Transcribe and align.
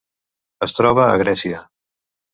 Es 0.67 0.73
troba 0.79 1.05
a 1.09 1.19
Grècia. 1.25 1.61